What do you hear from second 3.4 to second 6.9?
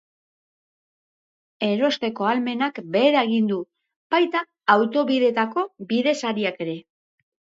du, baita autobideetako bidesariek ere.